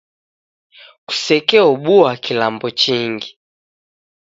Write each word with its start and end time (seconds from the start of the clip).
Kusekeobua 1.07 2.11
kilambo 2.23 2.67
chingi 2.79 3.31